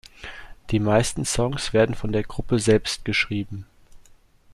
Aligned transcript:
Die 0.71 0.79
meisten 0.79 1.25
Songs 1.25 1.73
werden 1.73 1.93
von 1.93 2.11
der 2.11 2.23
Gruppe 2.23 2.57
selbst 2.57 3.05
geschrieben. 3.05 3.67